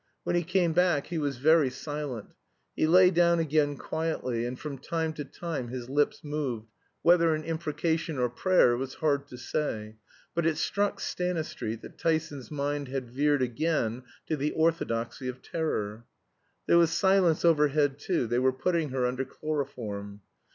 [0.23, 2.31] When he came back he was very silent.
[2.75, 6.71] He lay down again quietly, and from time to time his lips moved,
[7.03, 9.97] whether in imprecation or prayer it was hard to say;
[10.33, 16.05] but it struck Stanistreet that Tyson's mind had veered again to the orthodoxy of terror.
[16.65, 18.25] There was silence overhead too.
[18.25, 20.21] They were putting her under chloroform.